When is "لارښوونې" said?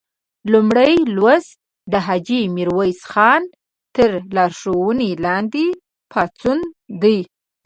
4.35-5.11